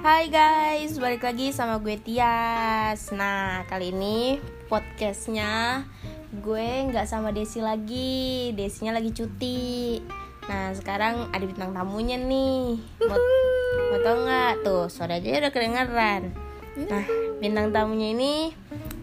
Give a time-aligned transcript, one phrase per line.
[0.00, 3.12] Hai guys, balik lagi sama gue Tias.
[3.12, 4.40] Nah, kali ini
[4.72, 5.84] podcastnya
[6.40, 8.48] gue nggak sama Desi lagi.
[8.56, 10.00] Desinya lagi cuti.
[10.48, 12.80] Nah, sekarang ada bintang tamunya nih.
[13.04, 13.20] Mau,
[13.92, 14.64] mau tau nggak?
[14.64, 16.32] Tuh, suara aja udah kedengeran.
[16.80, 17.04] Nah,
[17.44, 18.56] bintang tamunya ini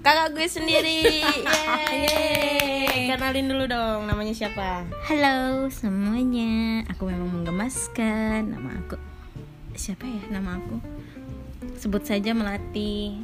[0.00, 1.20] kakak gue sendiri.
[2.00, 3.12] Yeay.
[3.12, 4.88] Kenalin dulu dong, namanya siapa?
[5.04, 8.56] Halo semuanya, aku memang menggemaskan.
[8.56, 9.07] Nama aku
[9.78, 10.22] siapa ya?
[10.34, 10.76] Nama aku
[11.78, 13.14] sebut saja Melati.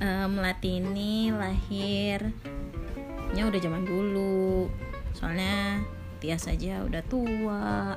[0.00, 2.32] Eh, Melati ini lahirnya
[3.44, 4.72] udah zaman dulu.
[5.12, 5.84] Soalnya
[6.18, 7.94] Tia saja udah tua.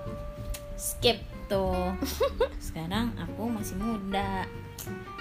[0.77, 1.95] Skip Tuh.
[2.71, 4.47] Sekarang aku masih muda.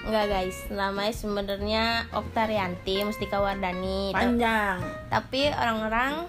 [0.01, 1.83] Enggak guys, namanya sebenarnya
[2.15, 4.81] Oktarianti Mustika Wardani Panjang.
[5.11, 6.25] Tapi orang-orang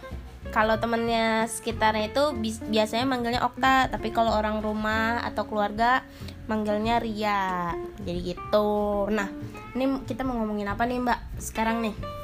[0.52, 2.24] kalau temennya sekitarnya itu
[2.68, 6.04] biasanya manggilnya Okta Tapi kalau orang rumah atau keluarga
[6.46, 7.72] manggilnya Ria.
[8.04, 8.70] Jadi gitu.
[9.08, 9.32] Nah,
[9.72, 11.18] ini kita mau ngomongin apa nih mbak?
[11.40, 12.21] Sekarang nih?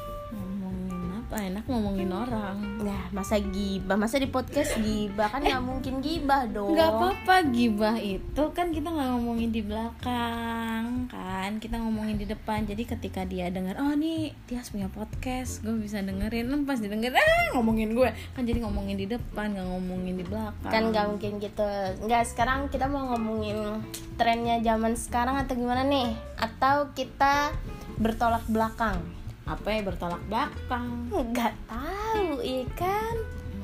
[1.28, 2.56] Enak ngomongin orang.
[2.80, 5.28] Ya, masa gibah, masa di podcast gibah?
[5.28, 6.72] Kan nggak mungkin gibah dong.
[6.72, 11.60] Nggak apa-apa gibah itu kan kita nggak ngomongin di belakang kan?
[11.60, 12.64] Kita ngomongin di depan.
[12.64, 16.48] Jadi ketika dia dengar oh nih Tias punya podcast gue bisa dengerin.
[16.48, 18.08] Em, pas didengar ah ngomongin gue.
[18.32, 20.72] Kan jadi ngomongin di depan nggak ngomongin di belakang.
[20.72, 21.68] Kan nggak mungkin gitu.
[22.08, 23.84] Nggak sekarang kita mau ngomongin
[24.16, 26.08] trennya zaman sekarang atau gimana nih?
[26.40, 27.52] Atau kita
[28.00, 29.17] bertolak belakang
[29.48, 31.08] apa ya bertolak belakang?
[31.08, 33.14] Nggak tahu iya kan?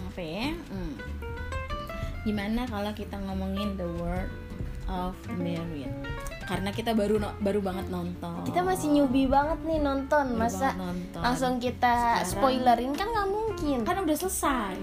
[0.06, 0.48] Apa ya?
[0.66, 0.94] Hmm.
[2.24, 4.32] gimana kalau kita ngomongin the word
[4.86, 5.92] of married
[6.44, 8.40] karena kita baru no- baru banget nonton.
[8.44, 10.24] Kita masih newbie banget nih nonton.
[10.30, 11.20] Baru masa nonton.
[11.20, 12.92] langsung kita Sekarang- spoilerin?
[12.92, 13.78] Kan nggak mungkin.
[13.82, 14.77] Kan udah selesai.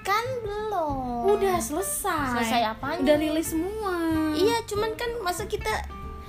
[0.00, 1.26] Kan belum.
[1.28, 2.34] Udah selesai.
[2.34, 2.98] Selesai apanya?
[2.98, 3.94] Udah rilis semua.
[4.34, 5.70] iya cuman kan masa kita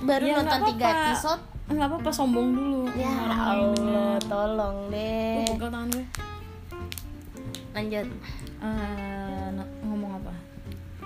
[0.00, 2.82] baru Ya, nonton tiga episode Enggak apa-apa sombong dulu.
[2.92, 6.06] ya Allah tolong Uh, deh pegel tangan gue.
[7.70, 8.06] lanjut
[9.52, 10.32] no- ngomong apa?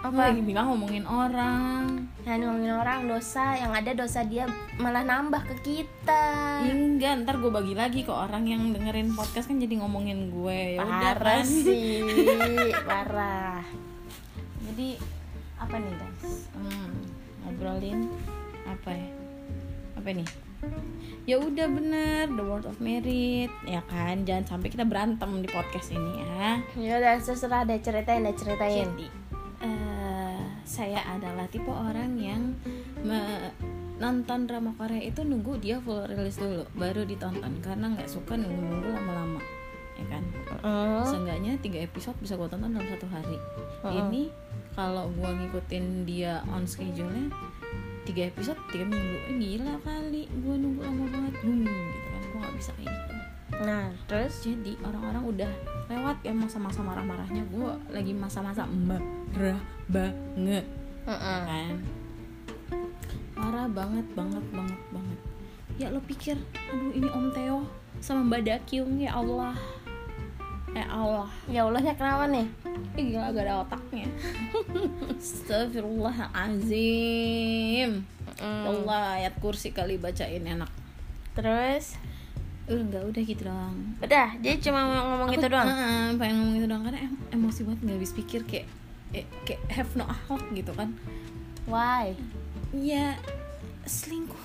[0.01, 2.09] apa Lagi bilang ngomongin orang.
[2.21, 6.25] ya ngomongin orang dosa yang ada dosa dia malah nambah ke kita
[6.61, 10.61] Ya enggak, ntar gue bagi lagi ke orang yang dengerin podcast kan jadi ngomongin gue.
[10.75, 11.45] Ya udah parah kan.
[11.45, 12.01] sih
[12.89, 13.61] parah
[14.63, 14.89] Jadi
[15.57, 16.49] apa nih guys?
[16.51, 16.93] Hmm,
[17.43, 18.09] ngobrolin
[18.65, 19.09] apa ya?
[19.95, 20.29] Apa nih?
[21.25, 25.89] Ya udah bener the word of merit ya kan jangan sampai kita berantem di podcast
[25.91, 26.61] ini ya.
[26.75, 29.09] ya udah terserah deh ceritain deh ceritain Jadi
[29.61, 32.53] eh, saya adalah tipe orang yang
[33.01, 33.53] me-
[33.95, 38.89] nonton drama Korea itu nunggu dia full rilis dulu baru ditonton karena nggak suka nunggu-nunggu
[38.91, 39.41] lama-lama
[39.95, 40.25] ya kan
[40.61, 41.05] Mm.
[41.05, 43.37] seenggaknya tiga episode bisa gue tonton dalam satu hari
[43.83, 44.01] Mm-mm.
[44.09, 44.23] ini
[44.73, 47.29] kalau gue ngikutin dia on schedule-nya
[48.05, 49.17] tiga episode tiga minggu.
[49.29, 51.35] Eh, gila kali gue nunggu lama banget.
[51.41, 52.23] Hmm, gitu kan.
[52.25, 53.15] Gue nggak bisa kayak gitu.
[53.65, 54.35] Nah terus?
[54.45, 55.53] Jadi orang-orang udah
[55.89, 57.43] lewat ya masa-masa marah-marahnya.
[57.49, 60.65] Gue lagi masa-masa marah banget.
[61.05, 61.41] Mm-mm.
[61.45, 61.75] kan?
[63.37, 65.19] Marah banget banget banget banget.
[65.77, 66.39] Ya lo pikir
[66.71, 67.67] aduh ini om Theo
[67.99, 69.59] sama mbak Dakyung ya Allah
[70.75, 72.47] ya Allah ya Allahnya kenapa nih?
[72.95, 74.07] Ih, gila gak ada otaknya.
[75.15, 78.03] Astagfirullahalazim
[78.35, 78.67] Ya Mm.
[78.67, 80.67] Allah ayat kursi kali bacain enak.
[81.33, 81.95] Terus?
[82.67, 83.95] Udah enggak udah gitu doang.
[84.03, 85.65] Udah jadi cuma mau ngomong Aku- gitu doang?
[85.65, 88.67] Heeh, pengen ngomong gitu doang karena em- emosi banget nggak habis pikir kayak
[89.13, 90.89] eh, kayak have no akhlak gitu kan.
[91.65, 92.19] Why?
[92.75, 93.15] Ya
[93.85, 94.41] selingkuh.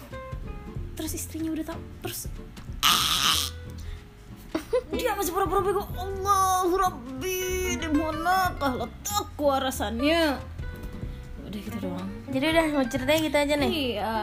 [0.94, 2.30] Terus istrinya udah tau terus
[4.94, 5.84] dia masih pura-pura bego?
[5.94, 10.42] Allah Rabbi di manakah letakku rasanya
[11.46, 12.10] udah gitu doang.
[12.30, 13.70] Jadi udah mau ceritanya gitu aja nih?
[13.70, 14.18] Iya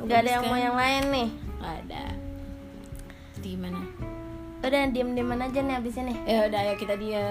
[0.00, 1.28] nggak ada yang mau yang lain nih?
[1.60, 2.04] Nggak ada.
[3.36, 3.80] Jadi gimana
[4.66, 6.14] udah diem dieman aja nih abis ini.
[6.26, 7.26] Ya udah ya kita dia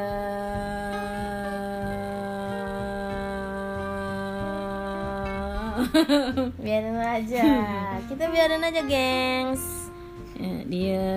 [6.59, 7.43] biarin aja.
[8.09, 9.63] Kita biarin aja gengs.
[10.35, 11.07] Ya, dia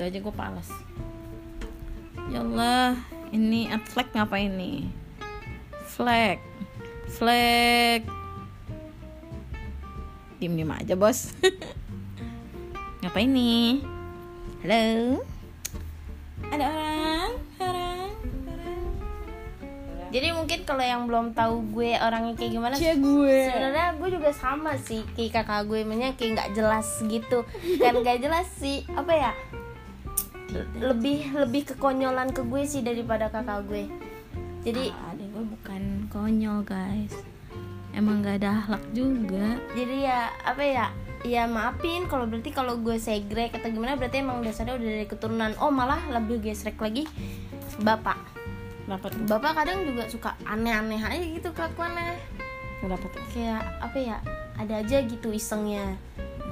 [0.00, 0.68] gitu aja gue palas
[2.32, 2.96] ya Allah
[3.36, 4.88] ini ad flag ngapain nih?
[5.84, 6.40] Flag
[7.10, 8.06] flag.
[10.40, 11.36] Diem diem aja bos.
[13.04, 13.84] Ngapain nih?
[14.64, 15.20] Halo?
[16.48, 17.30] Ada orang?
[17.60, 18.08] Orang?
[18.48, 18.86] Orang
[20.10, 23.38] jadi mungkin kalau yang belum tahu gue orangnya kayak gimana Cia gue.
[23.46, 27.44] sebenarnya gue juga sama sih kayak kakak gue mainnya kayak nggak jelas gitu.
[27.78, 29.32] Kan nggak jelas sih apa ya
[30.78, 33.86] lebih lebih kekonyolan ke gue sih daripada kakak gue.
[34.60, 35.82] Jadi ada gue bukan
[36.12, 37.14] konyol guys.
[37.90, 39.58] Emang gak ada akhlak juga.
[39.74, 40.86] Jadi ya apa ya?
[41.20, 45.52] Ya maafin kalau berarti kalau gue segrek atau gimana berarti emang dasarnya udah dari keturunan.
[45.60, 47.04] Oh malah lebih gesrek lagi
[47.84, 48.16] bapak
[49.14, 49.22] tuh?
[49.28, 52.18] Bapak kadang juga suka aneh-aneh aja gitu kelakuannya.
[52.80, 53.22] Kenapa tuh?
[53.30, 54.16] Kayak apa ya?
[54.58, 55.96] Ada aja gitu isengnya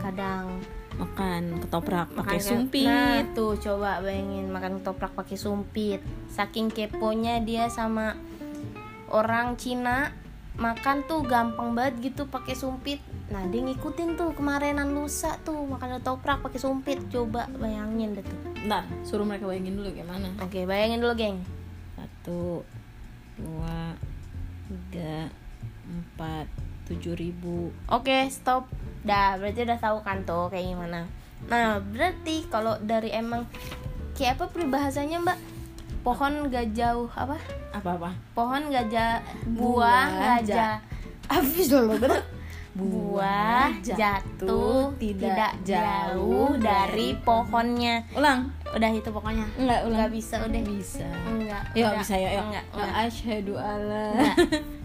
[0.01, 0.63] kadang
[0.99, 6.03] makan ketoprak pakai sumpit Nah, tuh coba bayangin makan ketoprak pakai sumpit.
[6.29, 8.19] Saking keponya dia sama
[9.09, 10.11] orang Cina
[10.59, 12.99] makan tuh gampang banget gitu pakai sumpit.
[13.31, 16.99] Nah, dia ngikutin tuh kemarinan lusa tuh makan ketoprak pakai sumpit.
[17.15, 18.39] Coba bayangin deh tuh.
[18.59, 21.39] Bentar, suruh mereka bayangin dulu gimana Oke, bayangin dulu, geng.
[21.95, 22.67] satu
[23.39, 23.95] dua
[24.67, 25.31] tiga
[25.87, 26.51] empat
[26.91, 28.67] tujuh ribu Oke, stop.
[29.01, 31.07] Dah, berarti udah tahu kan tuh kayak gimana.
[31.45, 33.47] Nah, berarti kalau dari emang
[34.13, 35.39] kayak apa peribahasanya, Mbak?
[36.01, 37.37] Pohon gak jauh apa?
[37.69, 40.09] apa apa pohon gajah Buah buah
[40.41, 40.83] gajah ja-
[41.33, 42.23] habis dulu bener
[42.73, 50.35] Buah jatuh tidak tidak jauh dari pohonnya ulang udah itu pokoknya enggak ulang nggak bisa
[50.41, 52.93] udah bisa enggak ya bisa ya ya enggak enggak.
[53.05, 54.37] asyhadu alla Enggak.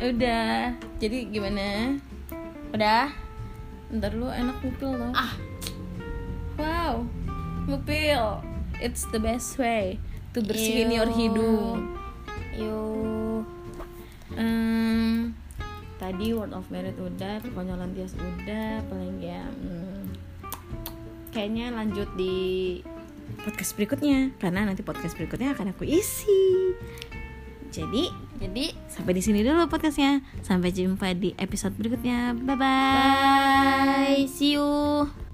[0.00, 0.74] udah.
[1.00, 1.96] Jadi gimana?
[2.72, 3.12] Udah?
[3.92, 5.14] Ntar lu enak ngupil dong.
[5.14, 5.32] Ah.
[6.58, 7.06] Wow.
[7.70, 8.44] Ngupil.
[8.80, 10.00] It's the best way
[10.36, 10.96] to bersihin Ew.
[11.00, 11.96] your hidung.
[12.56, 13.16] Yuk
[14.36, 15.32] Em,
[15.96, 20.12] tadi word of merit udah kekonyolan tias udah paling ya hmm,
[21.32, 22.84] kayaknya lanjut di
[23.40, 26.76] podcast berikutnya karena nanti podcast berikutnya akan aku isi
[27.70, 30.20] jadi jadi sampai di sini dulu podcastnya.
[30.44, 32.36] Sampai jumpa di episode berikutnya.
[32.36, 34.20] Bye bye bye.
[34.28, 35.25] See you